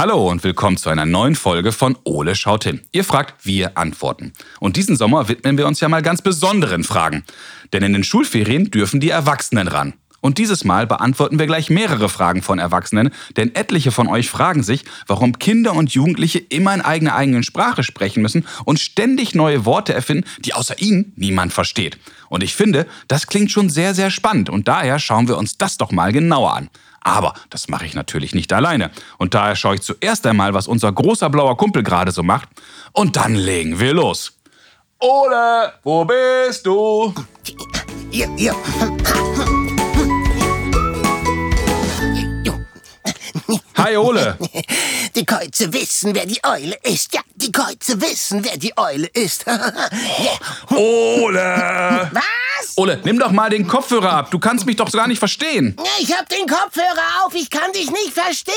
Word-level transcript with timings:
Hallo 0.00 0.30
und 0.30 0.42
willkommen 0.44 0.78
zu 0.78 0.88
einer 0.88 1.04
neuen 1.04 1.34
Folge 1.34 1.72
von 1.72 1.94
Ole 2.04 2.34
schaut 2.34 2.64
hin. 2.64 2.80
Ihr 2.90 3.04
fragt, 3.04 3.44
wir 3.44 3.76
antworten. 3.76 4.32
Und 4.58 4.76
diesen 4.76 4.96
Sommer 4.96 5.28
widmen 5.28 5.58
wir 5.58 5.66
uns 5.66 5.80
ja 5.80 5.90
mal 5.90 6.00
ganz 6.00 6.22
besonderen 6.22 6.84
Fragen. 6.84 7.22
Denn 7.74 7.82
in 7.82 7.92
den 7.92 8.02
Schulferien 8.02 8.70
dürfen 8.70 9.00
die 9.00 9.10
Erwachsenen 9.10 9.68
ran. 9.68 9.92
Und 10.22 10.38
dieses 10.38 10.64
Mal 10.64 10.86
beantworten 10.86 11.38
wir 11.38 11.46
gleich 11.46 11.68
mehrere 11.68 12.08
Fragen 12.08 12.40
von 12.40 12.58
Erwachsenen, 12.58 13.10
denn 13.36 13.54
etliche 13.54 13.90
von 13.90 14.08
euch 14.08 14.30
fragen 14.30 14.62
sich, 14.62 14.86
warum 15.06 15.38
Kinder 15.38 15.74
und 15.74 15.92
Jugendliche 15.92 16.38
immer 16.38 16.72
in 16.72 16.80
eigener 16.80 17.14
eigenen 17.14 17.42
Sprache 17.42 17.82
sprechen 17.82 18.22
müssen 18.22 18.46
und 18.64 18.80
ständig 18.80 19.34
neue 19.34 19.66
Worte 19.66 19.92
erfinden, 19.92 20.24
die 20.38 20.54
außer 20.54 20.80
ihnen 20.80 21.12
niemand 21.16 21.52
versteht. 21.52 21.98
Und 22.30 22.42
ich 22.42 22.54
finde, 22.54 22.86
das 23.08 23.26
klingt 23.26 23.50
schon 23.50 23.68
sehr, 23.68 23.94
sehr 23.94 24.10
spannend 24.10 24.48
und 24.48 24.66
daher 24.66 24.98
schauen 24.98 25.28
wir 25.28 25.36
uns 25.36 25.58
das 25.58 25.76
doch 25.76 25.92
mal 25.92 26.10
genauer 26.10 26.54
an. 26.54 26.70
Aber 27.00 27.34
das 27.48 27.68
mache 27.68 27.86
ich 27.86 27.94
natürlich 27.94 28.34
nicht 28.34 28.52
alleine. 28.52 28.90
Und 29.18 29.34
daher 29.34 29.56
schaue 29.56 29.76
ich 29.76 29.82
zuerst 29.82 30.26
einmal, 30.26 30.54
was 30.54 30.68
unser 30.68 30.92
großer 30.92 31.30
blauer 31.30 31.56
Kumpel 31.56 31.82
gerade 31.82 32.12
so 32.12 32.22
macht. 32.22 32.48
Und 32.92 33.16
dann 33.16 33.34
legen 33.34 33.80
wir 33.80 33.94
los. 33.94 34.32
Ole, 34.98 35.72
wo 35.82 36.04
bist 36.04 36.66
du? 36.66 37.14
Hier, 38.10 38.28
hier. 38.36 38.54
Hi 43.76 43.96
Ole. 43.96 44.36
Die 45.14 45.24
Käuze 45.24 45.72
wissen, 45.72 46.14
wer 46.14 46.26
die 46.26 46.40
Eule 46.44 46.76
ist. 46.82 47.14
Ja, 47.14 47.22
die 47.34 47.50
Käuze 47.50 48.00
wissen, 48.00 48.44
wer 48.44 48.58
die 48.58 48.76
Eule 48.76 49.06
ist. 49.06 49.46
Ole. 50.70 52.10
Was? 52.12 52.49
Ole, 52.76 53.00
nimm 53.04 53.18
doch 53.18 53.30
mal 53.30 53.50
den 53.50 53.66
Kopfhörer 53.66 54.12
ab. 54.12 54.30
Du 54.30 54.38
kannst 54.38 54.66
mich 54.66 54.76
doch 54.76 54.90
gar 54.90 55.06
nicht 55.06 55.18
verstehen. 55.18 55.76
Ich 56.00 56.16
hab 56.16 56.28
den 56.28 56.46
Kopfhörer 56.46 57.24
auf, 57.24 57.34
ich 57.34 57.50
kann 57.50 57.72
dich 57.72 57.90
nicht 57.90 58.12
verstehen. 58.12 58.54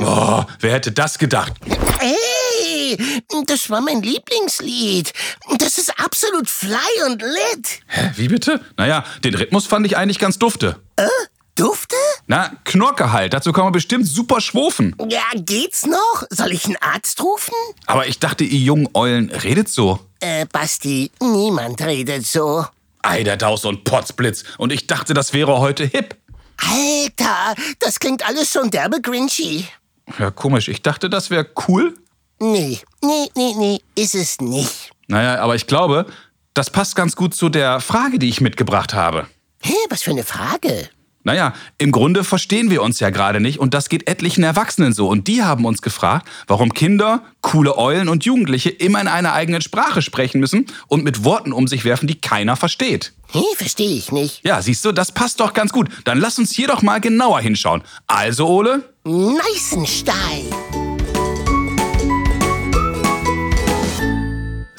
Oh, 0.00 0.44
wer 0.60 0.72
hätte 0.72 0.92
das 0.92 1.18
gedacht? 1.18 1.52
Hey, 1.98 2.96
das 3.46 3.70
war 3.70 3.80
mein 3.80 4.02
Lieblingslied. 4.02 5.12
Das 5.58 5.78
ist 5.78 5.98
absolut 5.98 6.48
fly 6.48 6.78
und 7.06 7.22
lit. 7.22 7.80
Hä, 7.86 8.10
wie 8.16 8.28
bitte? 8.28 8.60
Naja, 8.76 9.04
den 9.24 9.34
Rhythmus 9.34 9.66
fand 9.66 9.86
ich 9.86 9.96
eigentlich 9.96 10.18
ganz 10.18 10.38
dufte. 10.38 10.80
Dufte? 11.54 11.96
Na, 12.26 12.50
Knorke 12.64 13.12
halt. 13.12 13.34
Dazu 13.34 13.52
kann 13.52 13.64
man 13.64 13.72
bestimmt 13.72 14.06
super 14.08 14.40
schwufen. 14.40 14.96
Ja, 15.08 15.20
geht's 15.34 15.84
noch? 15.84 16.24
Soll 16.30 16.52
ich 16.52 16.64
einen 16.64 16.76
Arzt 16.80 17.22
rufen? 17.22 17.54
Aber 17.86 18.06
ich 18.06 18.18
dachte, 18.18 18.44
ihr 18.44 18.58
jungen 18.58 18.88
Eulen 18.94 19.30
redet 19.30 19.68
so. 19.68 20.00
Äh, 20.20 20.46
Basti, 20.46 21.10
niemand 21.20 21.82
redet 21.82 22.26
so. 22.26 22.64
Ei, 23.02 23.24
der 23.24 23.36
Daus 23.36 23.64
und 23.64 23.84
Potzblitz. 23.84 24.44
Und 24.58 24.72
ich 24.72 24.86
dachte, 24.86 25.12
das 25.12 25.32
wäre 25.32 25.58
heute 25.58 25.84
hip. 25.84 26.16
Alter, 26.56 27.54
das 27.80 27.98
klingt 27.98 28.26
alles 28.26 28.52
schon 28.52 28.70
derbe 28.70 29.00
grinchy. 29.00 29.66
Ja, 30.18 30.30
komisch. 30.30 30.68
Ich 30.68 30.82
dachte, 30.82 31.10
das 31.10 31.30
wäre 31.30 31.48
cool. 31.68 31.94
Nee, 32.38 32.80
nee, 33.02 33.28
nee, 33.36 33.54
nee, 33.56 33.80
ist 33.94 34.14
es 34.14 34.40
nicht. 34.40 34.90
Naja, 35.08 35.40
aber 35.40 35.54
ich 35.54 35.66
glaube, 35.66 36.06
das 36.54 36.70
passt 36.70 36.96
ganz 36.96 37.16
gut 37.16 37.34
zu 37.34 37.48
der 37.48 37.80
Frage, 37.80 38.18
die 38.18 38.28
ich 38.28 38.40
mitgebracht 38.40 38.94
habe. 38.94 39.26
Hä, 39.62 39.74
was 39.90 40.02
für 40.02 40.10
eine 40.10 40.24
Frage? 40.24 40.88
Naja, 41.24 41.52
im 41.78 41.92
Grunde 41.92 42.24
verstehen 42.24 42.70
wir 42.70 42.82
uns 42.82 43.00
ja 43.00 43.10
gerade 43.10 43.40
nicht 43.40 43.58
und 43.58 43.74
das 43.74 43.88
geht 43.88 44.08
etlichen 44.08 44.42
Erwachsenen 44.42 44.92
so. 44.92 45.08
Und 45.08 45.28
die 45.28 45.42
haben 45.42 45.64
uns 45.64 45.82
gefragt, 45.82 46.28
warum 46.46 46.74
Kinder, 46.74 47.22
coole 47.40 47.78
Eulen 47.78 48.08
und 48.08 48.24
Jugendliche 48.24 48.70
immer 48.70 49.00
in 49.00 49.08
einer 49.08 49.32
eigenen 49.32 49.62
Sprache 49.62 50.02
sprechen 50.02 50.40
müssen 50.40 50.66
und 50.88 51.04
mit 51.04 51.24
Worten 51.24 51.52
um 51.52 51.68
sich 51.68 51.84
werfen, 51.84 52.06
die 52.06 52.20
keiner 52.20 52.56
versteht. 52.56 53.12
Hä, 53.30 53.42
verstehe 53.56 53.96
ich 53.96 54.12
nicht. 54.12 54.44
Ja, 54.44 54.60
siehst 54.60 54.84
du, 54.84 54.92
das 54.92 55.12
passt 55.12 55.40
doch 55.40 55.54
ganz 55.54 55.72
gut. 55.72 55.88
Dann 56.04 56.18
lass 56.18 56.38
uns 56.38 56.52
hier 56.52 56.68
doch 56.68 56.82
mal 56.82 57.00
genauer 57.00 57.40
hinschauen. 57.40 57.82
Also, 58.06 58.46
Ole? 58.46 58.82
Neißenstein. 59.04 60.91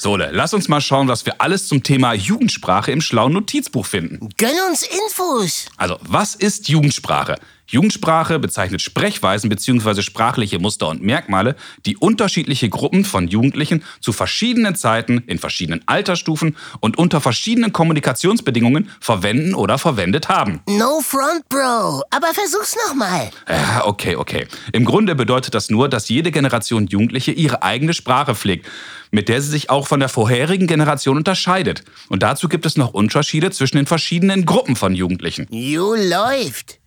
So, 0.04 0.12
Ole, 0.12 0.32
lass 0.34 0.54
uns 0.54 0.68
mal 0.68 0.82
schauen, 0.82 1.08
was 1.08 1.26
wir 1.26 1.40
alles 1.40 1.70
zum 1.70 1.82
Thema 1.82 2.14
Jugendsprache 2.14 2.92
im 2.92 3.00
schlauen 3.00 3.32
Notizbuch 3.32 3.86
finden. 3.86 4.28
Gönn 4.38 4.52
uns 4.70 4.84
Infos. 4.84 5.68
Also, 5.78 5.98
was 6.02 6.36
ist 6.36 6.68
Jugendsprache? 6.68 7.38
Jugendsprache 7.68 8.40
bezeichnet 8.40 8.82
Sprechweisen 8.82 9.50
bzw. 9.50 10.02
sprachliche 10.02 10.60
Muster 10.60 10.90
und 10.90 11.02
Merkmale, 11.02 11.56
die 11.86 11.98
unterschiedliche 11.98 12.70
Gruppen 12.70 13.06
von 13.06 13.28
Jugendlichen 13.28 13.84
zu 14.02 14.12
verschiedenen 14.12 14.76
Zeiten, 14.76 15.24
in 15.28 15.40
verschiedenen 15.40 15.82
Altersstufen 15.86 16.56
und 16.80 16.98
unter 16.98 17.22
verschiedenen 17.22 17.74
Kommunikationsbedingungen 17.74 18.90
verwenden 19.00 19.56
oder 19.56 19.78
verwendet 19.78 20.30
haben. 20.30 20.62
No 20.68 21.02
front, 21.02 21.48
Bro. 21.50 22.04
Aber 22.12 22.34
versuch's 22.34 22.76
nochmal. 22.88 23.32
Ja, 23.50 23.86
okay, 23.86 24.16
okay. 24.16 24.48
Im 24.72 24.86
Grunde 24.86 25.16
bedeutet 25.16 25.54
das 25.54 25.70
nur, 25.70 25.90
dass 25.90 26.10
jede 26.10 26.32
Generation 26.32 26.88
Jugendliche 26.88 27.32
ihre 27.32 27.64
eigene 27.64 27.94
Sprache 27.94 28.36
pflegt, 28.36 28.68
mit 29.12 29.30
der 29.30 29.42
sie 29.42 29.50
sich 29.50 29.70
auch 29.70 29.88
von 29.88 30.00
der 30.00 30.10
vorherigen 30.10 30.68
Generation 30.68 31.18
unterscheidet. 31.18 31.84
Und 32.10 32.24
dazu 32.24 32.50
gibt 32.50 32.66
es 32.66 32.78
noch 32.78 32.94
Unterschiede 32.94 33.52
zwischen 33.52 33.78
den 33.78 33.86
verschiedenen 33.86 34.46
Gruppen 34.46 34.76
von 34.76 34.96
Jugendlichen. 34.96 35.48
You 35.50 35.96
läuft. 35.96 36.83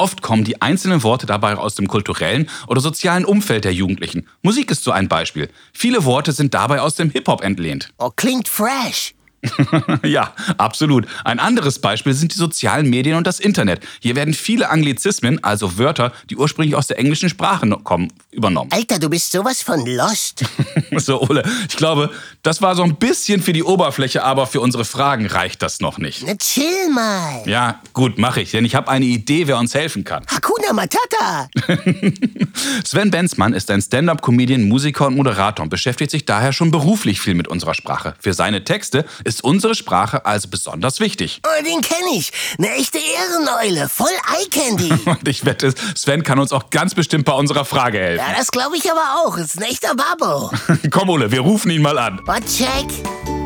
Oft 0.00 0.22
kommen 0.22 0.44
die 0.44 0.62
einzelnen 0.62 1.02
Worte 1.02 1.26
dabei 1.26 1.56
aus 1.56 1.74
dem 1.74 1.88
kulturellen 1.88 2.48
oder 2.68 2.80
sozialen 2.80 3.24
Umfeld 3.24 3.64
der 3.64 3.74
Jugendlichen. 3.74 4.28
Musik 4.42 4.70
ist 4.70 4.84
so 4.84 4.92
ein 4.92 5.08
Beispiel. 5.08 5.50
Viele 5.72 6.04
Worte 6.04 6.30
sind 6.30 6.54
dabei 6.54 6.80
aus 6.80 6.94
dem 6.94 7.10
Hip-Hop 7.10 7.42
entlehnt. 7.42 7.90
Oh, 7.98 8.10
klingt 8.14 8.46
fresh. 8.46 9.14
ja, 10.02 10.32
absolut. 10.56 11.06
Ein 11.24 11.38
anderes 11.38 11.78
Beispiel 11.78 12.12
sind 12.14 12.34
die 12.34 12.38
sozialen 12.38 12.90
Medien 12.90 13.16
und 13.16 13.26
das 13.26 13.40
Internet. 13.40 13.80
Hier 14.00 14.16
werden 14.16 14.34
viele 14.34 14.70
Anglizismen, 14.70 15.42
also 15.44 15.78
Wörter, 15.78 16.12
die 16.28 16.36
ursprünglich 16.36 16.74
aus 16.74 16.88
der 16.88 16.98
englischen 16.98 17.28
Sprache 17.28 17.68
kommen, 17.84 18.12
übernommen. 18.30 18.70
Alter, 18.72 18.98
du 18.98 19.08
bist 19.08 19.30
sowas 19.30 19.62
von 19.62 19.84
lost. 19.86 20.44
So, 20.96 21.20
Ole, 21.20 21.42
ich 21.68 21.76
glaube, 21.76 22.10
das 22.42 22.62
war 22.62 22.74
so 22.74 22.82
ein 22.82 22.96
bisschen 22.96 23.42
für 23.42 23.52
die 23.52 23.62
Oberfläche, 23.62 24.24
aber 24.24 24.46
für 24.46 24.60
unsere 24.60 24.84
Fragen 24.84 25.26
reicht 25.26 25.62
das 25.62 25.80
noch 25.80 25.98
nicht. 25.98 26.24
Na, 26.26 26.34
chill 26.34 26.88
mal. 26.92 27.42
Ja, 27.46 27.80
gut, 27.92 28.18
mache 28.18 28.40
ich, 28.40 28.50
denn 28.50 28.64
ich 28.64 28.74
habe 28.74 28.88
eine 28.88 29.04
Idee, 29.04 29.46
wer 29.46 29.58
uns 29.58 29.74
helfen 29.74 30.04
kann. 30.04 30.24
Hakuna 30.26 30.72
Matata. 30.72 31.48
Sven 32.84 33.10
Benzmann 33.10 33.52
ist 33.52 33.70
ein 33.70 33.82
Stand-up-Comedian, 33.82 34.66
Musiker 34.66 35.06
und 35.06 35.16
Moderator 35.16 35.62
und 35.62 35.68
beschäftigt 35.68 36.10
sich 36.10 36.24
daher 36.24 36.52
schon 36.52 36.70
beruflich 36.70 37.20
viel 37.20 37.34
mit 37.34 37.48
unserer 37.48 37.74
Sprache. 37.74 38.14
Für 38.18 38.32
seine 38.32 38.64
Texte 38.64 39.04
ist 39.28 39.44
unsere 39.44 39.74
Sprache 39.74 40.24
also 40.26 40.48
besonders 40.48 41.00
wichtig. 41.00 41.40
Oh, 41.46 41.62
den 41.62 41.82
kenne 41.82 42.16
ich. 42.16 42.32
Eine 42.56 42.70
echte 42.74 42.98
Ehreneule. 42.98 43.88
Voll 43.88 44.08
Eye-Candy. 44.08 44.92
Und 45.04 45.28
ich 45.28 45.44
wette, 45.44 45.74
Sven 45.94 46.22
kann 46.22 46.38
uns 46.38 46.50
auch 46.50 46.70
ganz 46.70 46.94
bestimmt 46.94 47.26
bei 47.26 47.32
unserer 47.32 47.64
Frage 47.64 47.98
helfen. 47.98 48.24
Ja, 48.26 48.36
das 48.36 48.50
glaube 48.50 48.76
ich 48.76 48.90
aber 48.90 49.22
auch. 49.22 49.36
Ist 49.36 49.58
ein 49.58 49.64
echter 49.64 49.94
Babbo. 49.94 50.50
Komm, 50.90 51.10
Ole, 51.10 51.30
wir 51.30 51.40
rufen 51.40 51.70
ihn 51.70 51.82
mal 51.82 51.98
an. 51.98 52.20
What 52.26 52.42
check? 52.46 53.37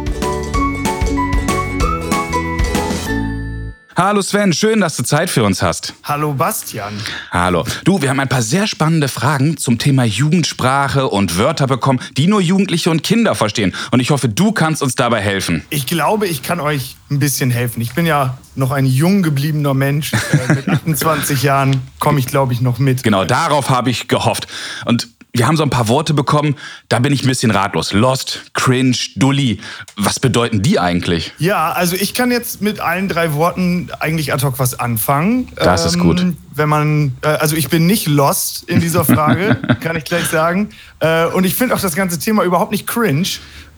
Hallo 3.94 4.22
Sven, 4.22 4.54
schön, 4.54 4.80
dass 4.80 4.96
du 4.96 5.02
Zeit 5.02 5.28
für 5.28 5.44
uns 5.44 5.60
hast. 5.62 5.92
Hallo 6.04 6.32
Bastian. 6.32 6.94
Hallo. 7.30 7.64
Du, 7.84 8.00
wir 8.00 8.08
haben 8.08 8.20
ein 8.20 8.28
paar 8.28 8.40
sehr 8.40 8.66
spannende 8.66 9.06
Fragen 9.06 9.58
zum 9.58 9.76
Thema 9.78 10.04
Jugendsprache 10.04 11.08
und 11.08 11.36
Wörter 11.36 11.66
bekommen, 11.66 12.00
die 12.16 12.26
nur 12.26 12.40
Jugendliche 12.40 12.90
und 12.90 13.02
Kinder 13.02 13.34
verstehen. 13.34 13.74
Und 13.90 14.00
ich 14.00 14.10
hoffe, 14.10 14.30
du 14.30 14.52
kannst 14.52 14.82
uns 14.82 14.94
dabei 14.94 15.20
helfen. 15.20 15.62
Ich 15.68 15.86
glaube, 15.86 16.26
ich 16.26 16.42
kann 16.42 16.58
euch 16.58 16.96
ein 17.10 17.18
bisschen 17.18 17.50
helfen. 17.50 17.82
Ich 17.82 17.92
bin 17.92 18.06
ja 18.06 18.38
noch 18.54 18.70
ein 18.70 18.86
jung 18.86 19.22
gebliebener 19.22 19.74
Mensch. 19.74 20.12
Äh, 20.14 20.54
Mit 20.54 20.68
28 20.70 21.42
Jahren 21.42 21.82
komme 21.98 22.18
ich, 22.18 22.26
glaube 22.26 22.54
ich, 22.54 22.62
noch 22.62 22.78
mit. 22.78 23.02
Genau, 23.02 23.26
darauf 23.26 23.68
habe 23.68 23.90
ich 23.90 24.08
gehofft. 24.08 24.46
Und 24.86 25.08
wir 25.34 25.46
haben 25.46 25.56
so 25.56 25.62
ein 25.62 25.70
paar 25.70 25.88
Worte 25.88 26.12
bekommen, 26.12 26.56
da 26.90 26.98
bin 26.98 27.12
ich 27.12 27.24
ein 27.24 27.26
bisschen 27.26 27.50
ratlos. 27.50 27.94
Lost, 27.94 28.42
cringe, 28.52 28.96
dully. 29.16 29.60
Was 29.96 30.20
bedeuten 30.20 30.60
die 30.60 30.78
eigentlich? 30.78 31.32
Ja, 31.38 31.72
also 31.72 31.96
ich 31.96 32.12
kann 32.12 32.30
jetzt 32.30 32.60
mit 32.60 32.80
allen 32.80 33.08
drei 33.08 33.32
Worten 33.32 33.88
eigentlich 33.98 34.34
ad 34.34 34.44
hoc 34.44 34.58
was 34.58 34.78
anfangen. 34.78 35.48
Ähm, 35.48 35.54
Das 35.56 35.86
ist 35.86 35.98
gut. 35.98 36.24
Wenn 36.54 36.68
man, 36.68 37.16
äh, 37.22 37.28
also 37.28 37.56
ich 37.56 37.70
bin 37.70 37.86
nicht 37.86 38.06
lost 38.08 38.64
in 38.68 38.80
dieser 38.80 39.06
Frage, 39.06 39.56
kann 39.80 39.96
ich 39.96 40.04
gleich 40.04 40.26
sagen. 40.26 40.68
Äh, 41.00 41.26
und 41.26 41.44
ich 41.44 41.54
finde 41.54 41.74
auch 41.74 41.80
das 41.80 41.94
ganze 41.94 42.18
Thema 42.18 42.42
überhaupt 42.44 42.70
nicht 42.72 42.86
cringe. 42.86 43.26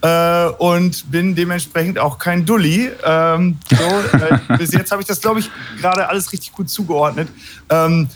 Äh, 0.03 0.49
und 0.59 1.11
bin 1.11 1.35
dementsprechend 1.35 1.99
auch 1.99 2.19
kein 2.19 2.45
Dulli. 2.45 2.91
Ähm, 3.05 3.59
so, 3.71 4.19
äh, 4.19 4.39
bis 4.59 4.73
jetzt 4.73 4.91
habe 4.91 5.01
ich 5.01 5.09
das, 5.09 5.21
glaube 5.21 5.41
ich, 5.41 5.51
gerade 5.81 6.09
alles 6.09 6.33
richtig 6.33 6.53
gut 6.53 6.69
zugeordnet. 6.69 7.29
Ähm, 7.71 8.09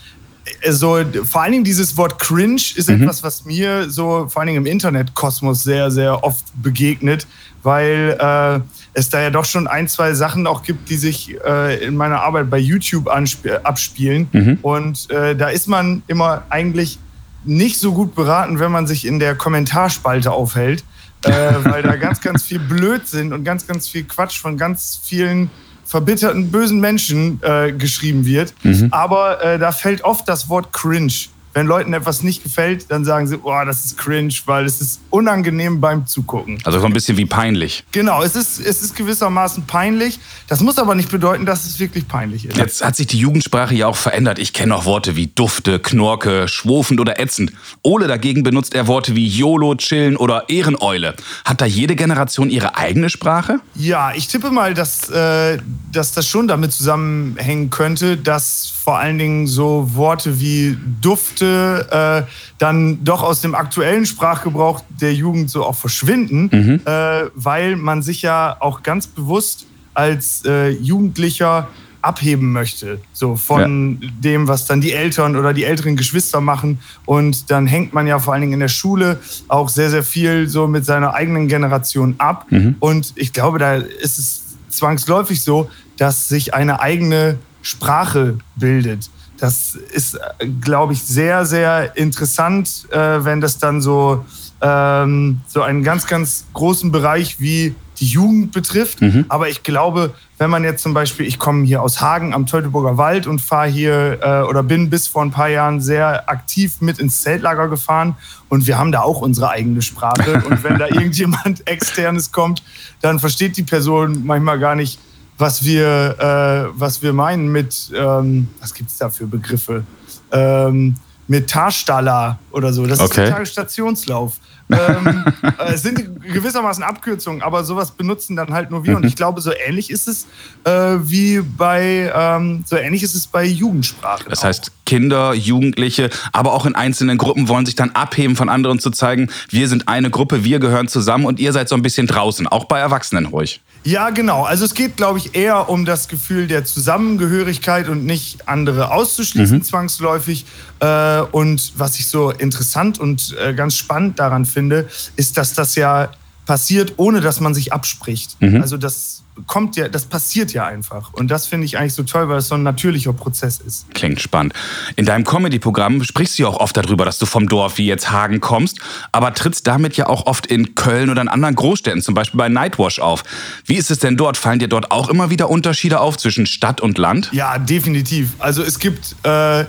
so, 0.71 0.99
vor 1.25 1.43
allen 1.43 1.53
Dingen 1.53 1.65
dieses 1.65 1.97
Wort 1.97 2.19
cringe 2.19 2.63
ist 2.75 2.89
etwas, 2.89 3.23
was 3.23 3.45
mir 3.45 3.91
so 3.91 4.29
vor 4.29 4.41
allen 4.41 4.49
Dingen 4.49 4.67
im 4.67 4.73
Internetkosmos 4.73 5.63
sehr, 5.63 5.91
sehr 5.91 6.23
oft 6.25 6.45
begegnet, 6.63 7.27
weil 7.63 8.17
äh, 8.19 8.61
es 8.93 9.09
da 9.11 9.21
ja 9.21 9.31
doch 9.31 9.45
schon 9.45 9.67
ein, 9.67 9.89
zwei 9.89 10.15
Sachen 10.15 10.47
auch 10.47 10.63
gibt, 10.63 10.89
die 10.91 10.97
sich 10.97 11.37
äh, 11.45 11.85
in 11.85 11.97
meiner 11.97 12.21
Arbeit 12.23 12.51
bei 12.51 12.59
YouTube 12.59 13.09
abspielen. 13.09 14.29
Und 14.63 15.11
äh, 15.11 15.37
da 15.37 15.49
ist 15.49 15.69
man 15.69 16.03
immer 16.07 16.43
eigentlich 16.51 16.99
nicht 17.45 17.79
so 17.79 17.93
gut 17.93 18.15
beraten, 18.15 18.59
wenn 18.61 18.73
man 18.73 18.87
sich 18.87 19.07
in 19.07 19.19
der 19.19 19.35
Kommentarspalte 19.35 20.31
aufhält, 20.31 20.85
äh, 21.25 21.31
weil 21.63 21.83
da 21.83 21.97
ganz, 21.97 22.21
ganz 22.21 22.43
viel 22.43 22.59
Blödsinn 22.59 23.33
und 23.33 23.45
ganz, 23.45 23.67
ganz 23.67 23.89
viel 23.89 24.05
Quatsch 24.05 24.39
von 24.39 24.57
ganz 24.57 25.01
vielen 25.03 25.51
verbitterten, 25.89 26.51
bösen 26.51 26.81
Menschen 26.81 27.41
äh, 27.43 27.73
geschrieben 27.73 28.27
wird. 28.27 28.55
Aber 28.93 29.43
äh, 29.43 29.59
da 29.59 29.73
fällt 29.73 30.05
oft 30.05 30.29
das 30.29 30.49
Wort 30.51 30.73
cringe 30.73 31.29
wenn 31.55 31.67
Leuten 31.67 31.93
etwas 31.93 32.23
nicht 32.23 32.43
gefällt, 32.43 32.91
dann 32.91 33.05
sagen 33.05 33.27
sie, 33.27 33.39
boah, 33.39 33.65
das 33.65 33.85
ist 33.85 33.99
cringe, 33.99 34.35
weil 34.47 34.65
es 34.65 34.81
ist 34.81 35.01
unangenehm 35.11 35.81
beim 35.81 36.07
Zugucken. 36.07 36.59
Also 36.65 36.79
so 36.81 36.87
ein 36.87 36.93
bisschen 36.93 37.17
wie 37.17 37.25
peinlich. 37.25 37.85
Genau, 37.93 38.23
es 38.23 38.37
ist, 38.37 38.61
es 38.61 38.83
ist 38.83 38.95
gewissermaßen 38.95 39.67
peinlich. 39.67 40.21
Das 40.47 40.61
muss 40.61 40.79
aber 40.79 40.95
nicht 40.95 41.11
bedeuten, 41.11 41.47
dass 41.47 41.65
es 41.65 41.81
wirklich 41.81 42.07
peinlich 42.07 42.47
ist. 42.47 42.57
Jetzt 42.57 42.85
hat 42.85 42.97
sich 42.97 43.07
die 43.07 43.19
Jugendsprache 43.19 43.75
ja 43.75 43.87
auch 43.87 43.97
verändert. 43.97 44.39
Ich 44.39 44.53
kenne 44.53 44.75
auch 44.75 44.85
Worte 44.85 45.17
wie 45.17 45.27
Dufte, 45.27 45.79
Knorke, 45.81 46.49
schwofend 46.49 47.01
oder 47.01 47.19
ätzend. 47.19 47.53
Ole 47.83 48.07
dagegen 48.07 48.43
benutzt 48.43 48.75
er 48.75 48.87
Worte 48.87 49.17
wie 49.17 49.27
YOLO, 49.27 49.75
Chillen 49.75 50.17
oder 50.17 50.49
Ehreneule. 50.49 51.15
Hat 51.45 51.61
da 51.61 51.67
jede 51.67 51.97
Generation 51.97 52.51
ihre 52.51 52.77
eigene 52.77 53.11
Sprache? 53.11 53.61
Ja, 53.75 54.13
ich 54.15 54.29
tippe 54.29 54.51
mal, 54.51 54.75
dass, 54.75 55.09
äh, 55.11 55.59
dass 55.93 56.13
das 56.13 56.27
schon 56.27 56.47
damit 56.47 56.73
zusammenhängen 56.73 57.71
könnte, 57.71 58.17
dass 58.17 58.73
vor 58.85 58.99
allen 58.99 59.19
Dingen 59.19 59.47
so 59.47 59.91
Worte 59.95 60.41
wie 60.41 60.79
Dufte 61.01 61.48
äh, 61.49 62.23
dann 62.59 63.05
doch 63.05 63.23
aus 63.23 63.41
dem 63.41 63.55
aktuellen 63.55 64.07
Sprachgebrauch 64.07 64.83
der 65.01 65.15
Jugend 65.15 65.51
so 65.51 65.65
auch 65.65 65.77
verschwinden, 65.77 66.51
mhm. 66.53 66.81
äh, 66.85 67.31
weil 67.35 67.77
man 67.77 68.03
sich 68.03 68.23
ja 68.23 68.57
auch 68.61 68.83
ganz 68.83 69.07
bewusst 69.07 69.67
als 69.95 70.45
äh, 70.45 70.69
Jugendlicher 70.71 71.69
abheben 72.01 72.53
möchte, 72.53 73.01
so 73.13 73.37
von 73.37 73.99
ja. 74.01 74.09
dem, 74.21 74.49
was 74.49 74.67
dann 74.67 74.81
die 74.81 74.93
Eltern 74.93 75.37
oder 75.37 75.53
die 75.53 75.65
älteren 75.65 75.97
Geschwister 75.97 76.41
machen. 76.41 76.79
Und 77.05 77.51
dann 77.51 77.67
hängt 77.67 77.93
man 77.93 78.07
ja 78.07 78.19
vor 78.19 78.33
allen 78.33 78.43
Dingen 78.43 78.55
in 78.55 78.61
der 78.61 78.69
Schule 78.69 79.19
auch 79.49 79.69
sehr, 79.69 79.91
sehr 79.91 80.05
viel 80.05 80.49
so 80.49 80.69
mit 80.69 80.85
seiner 80.85 81.15
eigenen 81.15 81.49
Generation 81.49 82.15
ab. 82.19 82.47
Mhm. 82.51 82.77
Und 82.79 83.13
ich 83.17 83.33
glaube, 83.33 83.59
da 83.59 83.75
ist 83.75 84.19
es 84.19 84.45
zwangsläufig 84.69 85.43
so, 85.43 85.71
dass 85.97 86.29
sich 86.29 86.55
eine 86.55 86.81
eigene 86.81 87.39
Sprache 87.63 88.39
bildet. 88.57 89.11
Das 89.39 89.75
ist, 89.75 90.19
glaube 90.61 90.93
ich, 90.93 91.03
sehr, 91.03 91.47
sehr 91.47 91.97
interessant, 91.97 92.87
äh, 92.91 93.25
wenn 93.25 93.41
das 93.41 93.59
dann 93.59 93.81
so, 93.81 94.25
ähm, 94.61 95.41
so 95.47 95.63
einen 95.63 95.85
ganz, 95.85 96.07
ganz 96.07 96.47
großen 96.53 96.91
Bereich 96.91 97.39
wie 97.41 97.75
die 98.01 98.07
Jugend 98.07 98.53
betrifft. 98.53 99.01
Mhm. 99.01 99.27
Aber 99.29 99.49
ich 99.49 99.63
glaube, 99.63 100.15
wenn 100.39 100.51
man 100.51 100.65
jetzt 100.65 100.83
zum 100.83 100.95
Beispiel, 100.95 101.27
ich 101.27 101.39
komme 101.39 101.65
hier 101.65 101.83
aus 101.83 102.01
Hagen 102.01 102.33
am 102.33 102.47
Teutoburger 102.47 102.97
Wald 102.97 103.27
und 103.27 103.41
fahre 103.41 103.69
hier 103.69 104.19
äh, 104.23 104.49
oder 104.49 104.63
bin 104.63 104.91
bis 104.91 105.09
vor 105.09 105.23
ein 105.23 105.31
paar 105.31 105.49
Jahren 105.49 105.81
sehr 105.81 106.29
aktiv 106.29 106.81
mit 106.81 106.99
ins 106.99 107.23
Zeltlager 107.23 107.69
gefahren 107.69 108.17
und 108.49 108.67
wir 108.67 108.79
haben 108.79 108.93
da 108.93 109.01
auch 109.01 109.21
unsere 109.21 109.51
eigene 109.51 109.83
Sprache. 109.83 110.43
und 110.49 110.63
wenn 110.63 110.79
da 110.79 110.87
irgendjemand 110.87 111.67
externes 111.67 112.31
kommt, 112.31 112.63
dann 113.01 113.19
versteht 113.19 113.57
die 113.57 113.65
Person 113.65 114.25
manchmal 114.25 114.59
gar 114.59 114.75
nicht, 114.75 114.99
was 115.39 115.65
wir, 115.65 116.17
äh, 116.19 116.79
was 116.79 117.01
wir 117.03 117.13
meinen 117.13 117.51
mit, 117.51 117.91
ähm, 117.95 118.49
was 118.61 118.75
gibt 118.75 118.91
es 118.91 118.99
da 118.99 119.09
für 119.09 119.27
Begriffe? 119.27 119.85
Ähm, 120.33 120.97
mit 121.29 121.49
Tarstaller 121.49 122.39
oder 122.51 122.73
so. 122.73 122.87
Das 122.87 123.01
okay. 123.01 123.23
ist 123.23 123.29
ein 123.29 123.33
Tagesstationslauf. 123.33 124.35
ähm, 124.71 125.25
äh, 125.43 125.73
es 125.73 125.83
sind 125.83 126.23
gewissermaßen 126.23 126.83
Abkürzungen, 126.83 127.43
aber 127.43 127.65
sowas 127.65 127.91
benutzen 127.91 128.35
dann 128.35 128.53
halt 128.53 128.71
nur 128.71 128.85
wir. 128.85 128.93
Mhm. 128.93 128.97
Und 128.97 129.07
ich 129.07 129.15
glaube, 129.15 129.41
so 129.41 129.51
ähnlich 129.67 129.91
ist 129.91 130.09
es 130.09 130.27
äh, 130.65 130.97
wie 131.03 131.41
bei 131.41 132.11
ähm, 132.15 132.65
so 132.67 132.77
ähnlich 132.77 133.03
ist 133.03 133.15
es 133.15 133.27
bei 133.27 133.45
Jugendsprache. 133.45 134.29
Das 134.29 134.43
heißt, 134.43 134.73
Kinder, 134.87 135.35
Jugendliche, 135.35 136.11
aber 136.33 136.53
auch 136.53 136.67
in 136.67 136.75
einzelnen 136.75 137.19
Gruppen 137.19 137.49
wollen 137.49 137.67
sich 137.67 137.77
dann 137.77 137.91
abheben 137.91 138.35
von 138.35 138.49
anderen 138.49 138.79
zu 138.79 138.91
zeigen, 138.91 139.31
wir 139.51 139.69
sind 139.69 139.89
eine 139.89 140.11
Gruppe, 140.11 140.45
wir 140.45 140.59
gehören 140.59 140.89
zusammen 140.89 141.27
und 141.27 141.39
ihr 141.39 141.53
seid 141.53 141.69
so 141.69 141.75
ein 141.75 141.83
bisschen 141.83 142.07
draußen, 142.07 142.47
auch 142.47 142.65
bei 142.65 142.79
Erwachsenen 142.79 143.27
ruhig. 143.27 143.61
Ja, 143.85 144.11
genau. 144.11 144.45
Also 144.45 144.65
es 144.65 144.75
geht, 144.75 144.97
glaube 144.97 145.19
ich, 145.19 145.35
eher 145.35 145.69
um 145.69 145.85
das 145.85 146.09
Gefühl 146.09 146.47
der 146.47 146.65
Zusammengehörigkeit 146.65 147.89
und 147.89 148.05
nicht 148.05 148.49
andere 148.49 148.91
auszuschließen 148.91 149.59
mhm. 149.59 149.63
zwangsläufig. 149.63 150.47
Äh, 150.81 151.21
und 151.21 151.73
was 151.77 151.99
ich 151.99 152.09
so 152.09 152.31
interessant 152.31 152.99
und 152.99 153.37
äh, 153.39 153.55
ganz 153.55 153.77
spannend 153.77 154.19
daran 154.19 154.45
finde, 154.45 154.89
ist, 155.17 155.37
dass 155.37 155.55
das 155.55 155.75
ja 155.75 156.11
passiert, 156.47 156.95
ohne 156.97 157.21
dass 157.21 157.41
man 157.41 157.55
sich 157.55 157.73
abspricht. 157.73 158.41
Mhm. 158.41 158.63
Also 158.63 158.77
das 158.77 159.23
kommt 159.47 159.77
ja, 159.77 159.89
das 159.89 160.07
passiert 160.07 160.53
ja 160.53 160.67
einfach. 160.67 161.13
Und 161.13 161.31
das 161.31 161.47
finde 161.47 161.67
ich 161.67 161.79
eigentlich 161.79 161.95
so 161.95 162.03
toll, 162.03 162.29
weil 162.29 162.39
es 162.39 162.49
so 162.49 162.55
ein 162.55 162.63
natürlicher 162.63 163.13
Prozess 163.13 163.61
ist. 163.61 163.93
Klingt 163.95 164.21
spannend. 164.21 164.55
In 164.97 165.07
deinem 165.07 165.25
Comedy-Programm 165.25 166.03
sprichst 166.05 166.39
du 166.39 166.45
ja 166.45 166.49
auch 166.49 166.61
oft 166.61 166.77
darüber, 166.77 167.05
dass 167.05 167.19
du 167.19 167.27
vom 167.27 167.49
Dorf 167.49 167.79
wie 167.79 167.87
jetzt 167.87 168.11
Hagen 168.11 168.41
kommst, 168.41 168.81
aber 169.13 169.35
trittst 169.35 169.67
damit 169.67 169.97
ja 169.97 170.07
auch 170.07 170.27
oft 170.27 170.47
in 170.47 170.75
Köln 170.75 171.11
oder 171.11 171.23
in 171.23 171.29
anderen 171.29 171.55
Großstädten, 171.55 172.03
zum 172.03 172.15
Beispiel 172.15 172.39
bei 172.39 172.49
Nightwash 172.49 172.99
auf. 172.99 173.25
Wie 173.65 173.77
ist 173.77 173.91
es 173.91 173.99
denn 173.99 174.17
dort? 174.17 174.37
Fallen 174.37 174.59
dir 174.59 174.69
dort 174.69 174.91
auch 174.91 175.09
immer 175.09 175.31
wieder 175.31 175.51
Unterschiede 175.51 176.01
auf 176.01 176.17
zwischen 176.17 176.47
Stadt 176.47 176.81
und 176.81 176.99
Land? 176.99 177.31
Ja, 177.33 177.59
definitiv. 177.59 178.35
Also 178.39 178.63
es 178.63 178.79
gibt. 178.79 179.17
Äh 179.25 179.65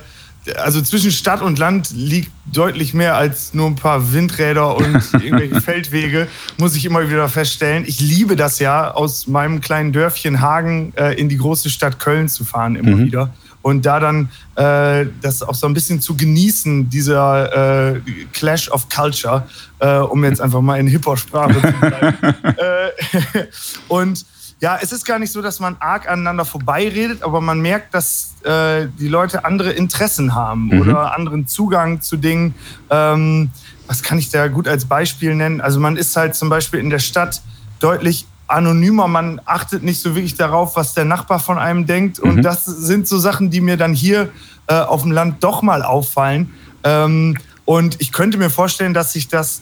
also 0.57 0.81
zwischen 0.81 1.12
Stadt 1.12 1.42
und 1.42 1.60
Land 1.60 1.92
liegt 1.92 2.31
deutlich 2.46 2.94
mehr 2.94 3.16
als 3.16 3.54
nur 3.54 3.68
ein 3.68 3.75
paar 3.75 4.13
Windräder 4.13 4.75
und 4.75 5.01
irgendwelche 5.13 5.62
Feldwege, 5.62 6.28
muss 6.57 6.75
ich 6.75 6.86
immer 6.86 7.10
wieder 7.10 7.30
feststellen. 7.30 7.84
Ich 7.88 8.00
liebe 8.00 8.36
das 8.36 8.60
ja, 8.60 8.92
aus 8.92 9.28
meinem 9.28 9.62
kleinen 9.62 9.92
Dörfchen 9.92 10.42
Hagen 10.42 10.94
äh, 10.96 11.13
in 11.19 11.30
die 11.30 11.38
große 11.38 11.69
Stadt 11.69 12.00
Köln 12.00 12.28
zu 12.30 12.44
fahren, 12.44 12.75
immer 12.75 12.98
mhm. 12.98 13.06
wieder. 13.06 13.34
Und 13.62 13.86
da 13.86 14.00
dann 14.00 14.30
äh, 14.56 15.06
das 15.22 15.44
auch 15.44 15.54
so 15.54 15.68
ein 15.68 15.74
bisschen 15.74 16.00
zu 16.00 16.16
genießen, 16.16 16.90
dieser 16.90 17.95
äh, 17.95 18.02
Clash 18.31 18.69
of 18.72 18.88
Culture, 18.88 19.48
äh, 19.80 19.98
um 19.98 20.24
jetzt 20.24 20.40
einfach 20.40 20.62
mal 20.62 20.80
in 20.80 20.88
Hip-Hop-Sprache 20.88 21.56
zu 21.56 21.74
bleiben. 21.80 22.18
Äh, 22.60 23.45
und 23.88 24.26
ja, 24.61 24.78
es 24.81 24.92
ist 24.92 25.06
gar 25.06 25.19
nicht 25.19 25.31
so, 25.31 25.42
dass 25.42 25.59
man 25.59 25.78
arg 25.80 26.09
aneinander 26.09 26.44
vorbeiredet, 26.44 27.23
aber 27.23 27.39
man 27.39 27.61
merkt, 27.61 27.94
dass 27.94 28.33
äh, 28.44 28.87
die 28.99 29.07
Leute 29.07 29.45
andere 29.45 29.71
Interessen 29.71 30.35
haben 30.35 30.68
mhm. 30.68 30.81
oder 30.81 31.16
anderen 31.16 31.47
Zugang 31.47 32.01
zu 32.01 32.18
Dingen. 32.18 32.54
Ähm, 32.89 33.51
was 33.87 34.04
kann 34.04 34.19
ich 34.19 34.30
da 34.30 34.47
gut 34.47 34.68
als 34.68 34.85
Beispiel 34.85 35.33
nennen? 35.33 35.61
Also 35.61 35.80
man 35.80 35.95
ist 35.95 36.16
halt 36.16 36.35
zum 36.35 36.49
Beispiel 36.49 36.80
in 36.80 36.89
der 36.89 36.99
Stadt 36.99 37.42
deutlich 37.80 38.28
anonymer, 38.47 39.07
man 39.07 39.39
achtet 39.45 39.83
nicht 39.83 40.01
so 40.01 40.16
wirklich 40.16 40.35
darauf, 40.35 40.75
was 40.75 40.94
der 40.94 41.06
Nachbar 41.06 41.39
von 41.39 41.57
einem 41.57 41.85
denkt. 41.85 42.21
Mhm. 42.21 42.30
Und 42.30 42.42
das 42.42 42.66
sind 42.66 43.07
so 43.07 43.18
Sachen, 43.18 43.49
die 43.51 43.61
mir 43.61 43.78
dann 43.78 43.94
hier 43.94 44.30
äh, 44.68 44.73
auf 44.73 45.04
dem 45.04 45.11
Land 45.11 45.44
doch 45.44 45.61
mal 45.61 45.83
auffallen. 45.83 46.54
Ähm, 46.83 47.37
und 47.63 48.01
ich 48.01 48.11
könnte 48.11 48.37
mir 48.37 48.49
vorstellen, 48.49 48.94
dass 48.94 49.13
sich 49.13 49.28
das 49.28 49.61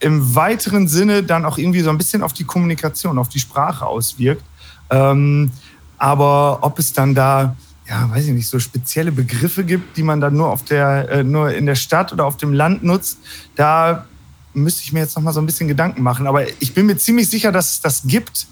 im 0.00 0.34
weiteren 0.34 0.88
Sinne 0.88 1.22
dann 1.22 1.44
auch 1.44 1.58
irgendwie 1.58 1.80
so 1.80 1.90
ein 1.90 1.98
bisschen 1.98 2.22
auf 2.22 2.32
die 2.32 2.44
Kommunikation, 2.44 3.18
auf 3.18 3.28
die 3.28 3.40
Sprache 3.40 3.86
auswirkt. 3.86 4.44
Ähm, 4.90 5.50
aber 5.98 6.58
ob 6.62 6.78
es 6.78 6.92
dann 6.92 7.14
da, 7.14 7.56
ja, 7.88 8.10
weiß 8.10 8.26
ich 8.26 8.32
nicht, 8.32 8.48
so 8.48 8.58
spezielle 8.58 9.12
Begriffe 9.12 9.64
gibt, 9.64 9.96
die 9.96 10.02
man 10.02 10.20
dann 10.20 10.34
nur 10.34 10.50
auf 10.50 10.64
der, 10.64 11.10
äh, 11.10 11.24
nur 11.24 11.52
in 11.54 11.66
der 11.66 11.74
Stadt 11.74 12.12
oder 12.12 12.26
auf 12.26 12.36
dem 12.36 12.52
Land 12.52 12.82
nutzt, 12.82 13.18
da 13.54 14.06
müsste 14.52 14.82
ich 14.82 14.92
mir 14.92 15.00
jetzt 15.00 15.16
noch 15.16 15.22
mal 15.22 15.32
so 15.32 15.40
ein 15.40 15.46
bisschen 15.46 15.68
Gedanken 15.68 16.02
machen. 16.02 16.26
Aber 16.26 16.46
ich 16.60 16.74
bin 16.74 16.86
mir 16.86 16.96
ziemlich 16.96 17.28
sicher, 17.28 17.52
dass 17.52 17.74
es 17.74 17.80
das 17.80 18.02
gibt 18.04 18.46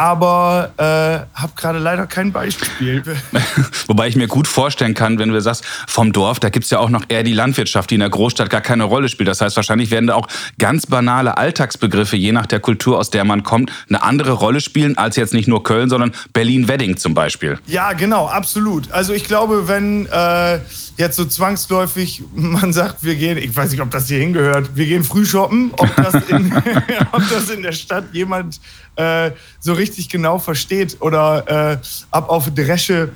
aber 0.00 0.72
äh, 0.78 1.38
habe 1.38 1.52
gerade 1.56 1.78
leider 1.78 2.06
kein 2.06 2.32
Beispiel. 2.32 3.02
Wobei 3.86 4.08
ich 4.08 4.16
mir 4.16 4.28
gut 4.28 4.48
vorstellen 4.48 4.94
kann, 4.94 5.18
wenn 5.18 5.28
du 5.28 5.38
sagst, 5.42 5.62
vom 5.86 6.14
Dorf, 6.14 6.40
da 6.40 6.48
gibt 6.48 6.64
es 6.64 6.70
ja 6.70 6.78
auch 6.78 6.88
noch 6.88 7.04
eher 7.08 7.22
die 7.22 7.34
Landwirtschaft, 7.34 7.90
die 7.90 7.96
in 7.96 8.00
der 8.00 8.08
Großstadt 8.08 8.48
gar 8.48 8.62
keine 8.62 8.84
Rolle 8.84 9.10
spielt. 9.10 9.28
Das 9.28 9.42
heißt, 9.42 9.56
wahrscheinlich 9.56 9.90
werden 9.90 10.06
da 10.06 10.14
auch 10.14 10.26
ganz 10.58 10.86
banale 10.86 11.36
Alltagsbegriffe, 11.36 12.16
je 12.16 12.32
nach 12.32 12.46
der 12.46 12.60
Kultur, 12.60 12.98
aus 12.98 13.10
der 13.10 13.24
man 13.24 13.42
kommt, 13.42 13.72
eine 13.90 14.02
andere 14.02 14.32
Rolle 14.32 14.62
spielen 14.62 14.96
als 14.96 15.16
jetzt 15.16 15.34
nicht 15.34 15.48
nur 15.48 15.64
Köln, 15.64 15.90
sondern 15.90 16.12
Berlin-Wedding 16.32 16.96
zum 16.96 17.12
Beispiel. 17.12 17.58
Ja, 17.66 17.92
genau, 17.92 18.26
absolut. 18.26 18.90
Also 18.92 19.12
ich 19.12 19.24
glaube, 19.24 19.68
wenn 19.68 20.06
äh, 20.06 20.60
jetzt 20.96 21.16
so 21.16 21.26
zwangsläufig 21.26 22.22
man 22.32 22.72
sagt, 22.72 23.04
wir 23.04 23.16
gehen, 23.16 23.36
ich 23.36 23.54
weiß 23.54 23.70
nicht, 23.70 23.82
ob 23.82 23.90
das 23.90 24.08
hier 24.08 24.20
hingehört, 24.20 24.76
wir 24.76 24.86
gehen 24.86 25.04
früh 25.04 25.26
shoppen, 25.26 25.72
ob 25.76 25.94
das 25.96 26.14
in, 26.28 26.54
ob 27.12 27.22
das 27.28 27.50
in 27.50 27.62
der 27.62 27.72
Stadt 27.72 28.04
jemand 28.12 28.60
äh, 28.96 29.32
so 29.60 29.72
richtig 29.72 29.89
genau 30.10 30.38
versteht 30.38 30.96
oder 31.00 31.72
äh, 31.72 31.78
ab 32.10 32.28
auf 32.28 32.50
Dresche 32.54 33.10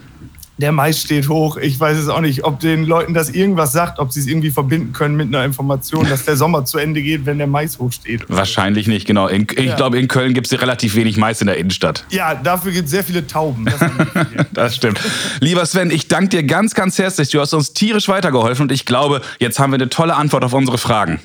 der 0.56 0.72
Mais 0.72 1.00
steht 1.00 1.28
hoch. 1.28 1.56
Ich 1.56 1.78
weiß 1.80 1.98
es 1.98 2.08
auch 2.08 2.20
nicht, 2.20 2.44
ob 2.44 2.60
den 2.60 2.84
Leuten 2.84 3.12
das 3.12 3.30
irgendwas 3.30 3.72
sagt, 3.72 3.98
ob 3.98 4.12
sie 4.12 4.20
es 4.20 4.26
irgendwie 4.26 4.50
verbinden 4.50 4.92
können 4.92 5.16
mit 5.16 5.28
einer 5.28 5.44
Information, 5.44 6.08
dass 6.08 6.24
der 6.24 6.36
Sommer 6.36 6.64
zu 6.64 6.78
Ende 6.78 7.02
geht, 7.02 7.26
wenn 7.26 7.38
der 7.38 7.46
Mais 7.46 7.78
hochsteht. 7.78 8.24
Wahrscheinlich 8.28 8.86
nicht, 8.86 9.06
genau. 9.06 9.26
In, 9.26 9.46
ich 9.50 9.66
ja. 9.66 9.76
glaube, 9.76 9.98
in 9.98 10.06
Köln 10.06 10.32
gibt 10.32 10.46
es 10.46 10.60
relativ 10.60 10.94
wenig 10.94 11.16
Mais 11.16 11.40
in 11.40 11.48
der 11.48 11.56
Innenstadt. 11.56 12.04
Ja, 12.10 12.34
dafür 12.34 12.70
gibt 12.70 12.84
es 12.84 12.92
sehr 12.92 13.02
viele 13.02 13.26
Tauben. 13.26 13.64
Das, 13.64 13.80
das 14.52 14.76
stimmt. 14.76 15.00
Lieber 15.40 15.66
Sven, 15.66 15.90
ich 15.90 16.06
danke 16.06 16.28
dir 16.28 16.42
ganz, 16.44 16.74
ganz 16.74 16.98
herzlich. 16.98 17.30
Du 17.30 17.40
hast 17.40 17.52
uns 17.52 17.72
tierisch 17.72 18.08
weitergeholfen 18.08 18.64
und 18.64 18.72
ich 18.72 18.84
glaube, 18.84 19.22
jetzt 19.40 19.58
haben 19.58 19.72
wir 19.72 19.78
eine 19.78 19.88
tolle 19.88 20.14
Antwort 20.14 20.44
auf 20.44 20.52
unsere 20.52 20.78
Fragen. 20.78 21.20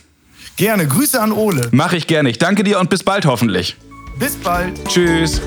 Gerne. 0.55 0.87
Grüße 0.87 1.21
an 1.21 1.31
Ole. 1.31 1.69
Mache 1.71 1.97
ich 1.97 2.07
gerne. 2.07 2.29
Ich 2.29 2.39
danke 2.39 2.63
dir 2.63 2.79
und 2.79 2.89
bis 2.89 3.03
bald 3.03 3.25
hoffentlich. 3.25 3.77
Bis 4.19 4.35
bald. 4.35 4.83
Tschüss. 4.85 5.41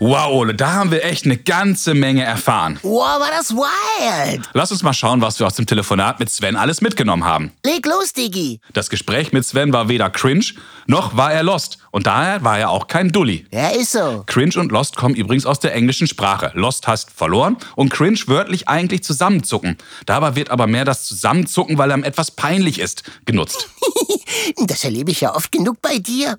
Wow, 0.00 0.32
Ole, 0.32 0.54
da 0.54 0.74
haben 0.74 0.92
wir 0.92 1.04
echt 1.04 1.24
eine 1.24 1.36
ganze 1.36 1.92
Menge 1.92 2.22
erfahren. 2.22 2.78
Wow, 2.82 3.18
war 3.18 3.30
das 3.36 3.50
wild. 3.50 4.48
Lass 4.52 4.70
uns 4.70 4.84
mal 4.84 4.92
schauen, 4.92 5.20
was 5.20 5.40
wir 5.40 5.46
aus 5.48 5.54
dem 5.54 5.66
Telefonat 5.66 6.20
mit 6.20 6.30
Sven 6.30 6.54
alles 6.54 6.80
mitgenommen 6.80 7.24
haben. 7.24 7.50
Leg 7.66 7.84
los, 7.84 8.12
Diggi. 8.12 8.60
Das 8.72 8.90
Gespräch 8.90 9.32
mit 9.32 9.44
Sven 9.44 9.72
war 9.72 9.88
weder 9.88 10.08
cringe, 10.08 10.44
noch 10.86 11.16
war 11.16 11.32
er 11.32 11.42
lost. 11.42 11.78
Und 11.90 12.06
daher 12.06 12.44
war 12.44 12.58
er 12.58 12.70
auch 12.70 12.86
kein 12.86 13.10
Dulli. 13.10 13.46
Ja, 13.50 13.70
ist 13.70 13.92
so. 13.92 14.22
Cringe 14.26 14.54
und 14.60 14.70
Lost 14.70 14.94
kommen 14.96 15.14
übrigens 15.14 15.46
aus 15.46 15.58
der 15.58 15.74
englischen 15.74 16.06
Sprache. 16.06 16.52
Lost 16.54 16.86
heißt 16.86 17.10
verloren 17.10 17.56
und 17.76 17.90
Cringe 17.90 18.20
wörtlich 18.26 18.68
eigentlich 18.68 19.02
zusammenzucken. 19.02 19.78
Dabei 20.06 20.36
wird 20.36 20.50
aber 20.50 20.66
mehr 20.66 20.84
das 20.84 21.06
Zusammenzucken, 21.06 21.78
weil 21.78 21.90
einem 21.90 22.04
etwas 22.04 22.30
peinlich 22.30 22.78
ist, 22.78 23.02
genutzt. 23.24 23.68
Das 24.66 24.84
erlebe 24.84 25.10
ich 25.10 25.20
ja 25.22 25.34
oft 25.34 25.50
genug 25.50 25.80
bei 25.80 25.98
dir. 25.98 26.38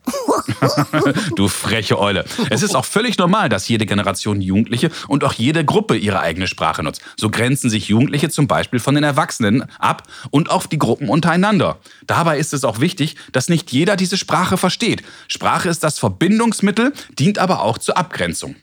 du 1.35 1.47
freche 1.47 1.99
Eule. 1.99 2.25
Es 2.49 2.61
ist 2.61 2.75
auch 2.75 2.85
völlig 2.85 3.17
normal, 3.17 3.48
dass 3.49 3.67
jede 3.67 3.85
Generation 3.85 4.41
Jugendliche 4.41 4.91
und 5.07 5.23
auch 5.23 5.33
jede 5.33 5.65
Gruppe 5.65 5.97
ihre 5.97 6.19
eigene 6.19 6.47
Sprache 6.47 6.83
nutzt. 6.83 7.01
So 7.17 7.29
grenzen 7.29 7.69
sich 7.69 7.87
Jugendliche 7.87 8.29
zum 8.29 8.47
Beispiel 8.47 8.79
von 8.79 8.95
den 8.95 9.03
Erwachsenen 9.03 9.65
ab 9.79 10.03
und 10.31 10.49
auch 10.49 10.65
die 10.65 10.79
Gruppen 10.79 11.09
untereinander. 11.09 11.77
Dabei 12.07 12.37
ist 12.37 12.53
es 12.53 12.63
auch 12.63 12.79
wichtig, 12.79 13.15
dass 13.31 13.49
nicht 13.49 13.71
jeder 13.71 13.95
diese 13.95 14.17
Sprache 14.17 14.57
versteht. 14.57 15.03
Sprache 15.27 15.69
ist 15.69 15.83
das 15.83 15.99
Verbindungsmittel, 15.99 16.93
dient 17.17 17.39
aber 17.39 17.61
auch 17.61 17.77
zur 17.77 17.97
Abgrenzung. 17.97 18.55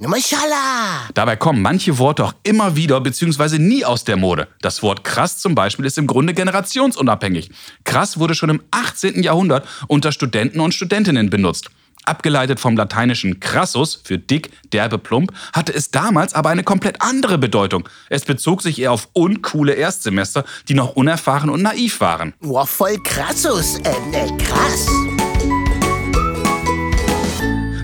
Dabei 1.14 1.36
kommen 1.36 1.62
manche 1.62 1.98
Worte 1.98 2.24
auch 2.24 2.34
immer 2.42 2.76
wieder 2.76 3.00
bzw. 3.00 3.58
nie 3.58 3.84
aus 3.84 4.04
der 4.04 4.16
Mode. 4.16 4.48
Das 4.60 4.82
Wort 4.82 5.04
krass 5.04 5.38
zum 5.38 5.54
Beispiel 5.54 5.84
ist 5.84 5.98
im 5.98 6.06
Grunde 6.06 6.34
generationsunabhängig. 6.34 7.50
Krass 7.84 8.18
wurde 8.18 8.34
schon 8.34 8.50
im 8.50 8.62
18. 8.70 9.22
Jahrhundert 9.22 9.66
unter 9.88 10.12
Studenten 10.12 10.60
und 10.60 10.74
Studentinnen 10.74 11.30
benutzt. 11.30 11.70
Abgeleitet 12.04 12.60
vom 12.60 12.76
lateinischen 12.76 13.40
crassus 13.40 14.00
für 14.04 14.18
dick, 14.18 14.50
derbe, 14.72 14.98
plump, 14.98 15.32
hatte 15.52 15.74
es 15.74 15.90
damals 15.90 16.34
aber 16.34 16.50
eine 16.50 16.62
komplett 16.62 17.02
andere 17.02 17.38
Bedeutung. 17.38 17.88
Es 18.08 18.24
bezog 18.24 18.62
sich 18.62 18.80
eher 18.80 18.92
auf 18.92 19.08
uncoole 19.12 19.72
Erstsemester, 19.72 20.44
die 20.68 20.74
noch 20.74 20.94
unerfahren 20.94 21.50
und 21.50 21.62
naiv 21.62 22.00
waren. 22.00 22.34
Wow, 22.40 22.68
voll 22.68 22.98
krassus. 23.02 23.78
Äh, 23.80 23.90
äh, 24.12 25.15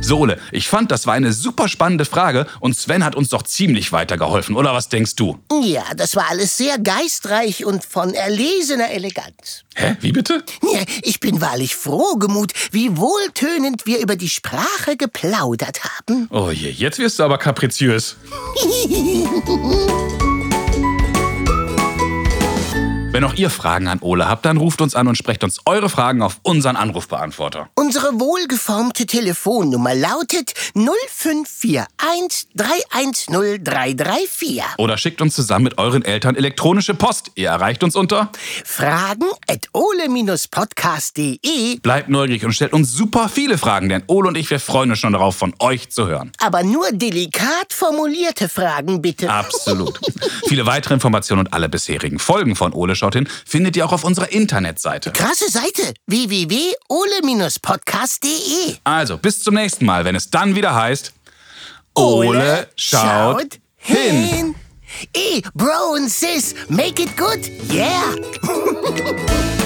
Sohle, 0.02 0.38
ich 0.50 0.68
fand, 0.68 0.90
das 0.90 1.06
war 1.06 1.14
eine 1.14 1.32
super 1.32 1.68
spannende 1.68 2.04
Frage 2.04 2.46
und 2.60 2.76
Sven 2.76 3.04
hat 3.04 3.14
uns 3.14 3.28
doch 3.28 3.42
ziemlich 3.42 3.92
weitergeholfen, 3.92 4.56
oder 4.56 4.74
was 4.74 4.88
denkst 4.88 5.14
du? 5.14 5.38
Ja, 5.62 5.84
das 5.96 6.16
war 6.16 6.28
alles 6.28 6.56
sehr 6.56 6.78
geistreich 6.78 7.64
und 7.64 7.84
von 7.84 8.12
erlesener 8.12 8.90
Eleganz. 8.90 9.62
Hä, 9.74 9.96
wie 10.00 10.12
bitte? 10.12 10.44
Ja, 10.62 10.80
ich 11.02 11.20
bin 11.20 11.40
wahrlich 11.40 11.76
frohgemut, 11.76 12.52
wie 12.72 12.96
wohltönend 12.96 13.86
wir 13.86 14.00
über 14.00 14.16
die 14.16 14.28
Sprache 14.28 14.96
geplaudert 14.96 15.80
haben. 15.84 16.28
Oh 16.30 16.50
je, 16.50 16.70
jetzt 16.70 16.98
wirst 16.98 17.18
du 17.20 17.22
aber 17.22 17.38
kapriziös. 17.38 18.16
Wenn 23.22 23.30
auch 23.30 23.34
ihr 23.34 23.50
Fragen 23.50 23.86
an 23.86 24.00
Ole 24.00 24.28
habt, 24.28 24.44
dann 24.44 24.56
ruft 24.56 24.80
uns 24.80 24.96
an 24.96 25.06
und 25.06 25.16
sprecht 25.16 25.44
uns 25.44 25.60
eure 25.64 25.88
Fragen 25.88 26.22
auf 26.22 26.40
unseren 26.42 26.74
Anrufbeantworter. 26.74 27.68
Unsere 27.76 28.18
wohlgeformte 28.18 29.06
Telefonnummer 29.06 29.94
lautet 29.94 30.54
0541 30.74 32.48
310 32.56 33.62
334. 33.62 34.62
Oder 34.78 34.98
schickt 34.98 35.22
uns 35.22 35.36
zusammen 35.36 35.62
mit 35.62 35.78
euren 35.78 36.04
Eltern 36.04 36.34
elektronische 36.34 36.94
Post. 36.94 37.30
Ihr 37.36 37.50
erreicht 37.50 37.84
uns 37.84 37.94
unter 37.94 38.32
Fragen 38.64 39.26
at 39.46 39.68
ole-podcast.de. 39.72 41.78
Bleibt 41.78 42.08
neugierig 42.08 42.44
und 42.44 42.54
stellt 42.54 42.72
uns 42.72 42.90
super 42.90 43.28
viele 43.28 43.56
Fragen, 43.56 43.88
denn 43.88 44.02
Ole 44.08 44.30
und 44.30 44.36
ich, 44.36 44.50
wir 44.50 44.58
freuen 44.58 44.90
uns 44.90 44.98
schon 44.98 45.12
darauf, 45.12 45.36
von 45.36 45.54
euch 45.60 45.90
zu 45.90 46.08
hören. 46.08 46.32
Aber 46.40 46.64
nur 46.64 46.90
delikat 46.90 47.72
formulierte 47.72 48.48
Fragen, 48.48 49.00
bitte. 49.00 49.30
Absolut. 49.30 50.00
Viele 50.48 50.66
weitere 50.66 50.94
Informationen 50.94 51.46
und 51.46 51.52
alle 51.52 51.68
bisherigen 51.68 52.18
Folgen 52.18 52.56
von 52.56 52.72
Ole 52.72 52.96
schaut 52.96 53.11
hin, 53.14 53.28
findet 53.46 53.76
ihr 53.76 53.84
auch 53.84 53.92
auf 53.92 54.04
unserer 54.04 54.32
Internetseite. 54.32 55.12
Krasse 55.12 55.50
Seite 55.50 55.92
www.ole-podcast.de. 56.06 58.76
Also, 58.84 59.18
bis 59.18 59.42
zum 59.42 59.54
nächsten 59.54 59.84
Mal, 59.84 60.04
wenn 60.04 60.14
es 60.14 60.30
dann 60.30 60.54
wieder 60.54 60.72
heißt 60.74 61.12
Ole 61.94 62.68
schaut 62.76 63.58
hin. 63.76 64.54
Ey, 65.12 65.42
Bro 65.54 65.94
und 65.94 66.08
Sis, 66.08 66.54
make 66.68 67.02
it 67.02 67.16
good, 67.16 67.40
yeah. 67.70 68.14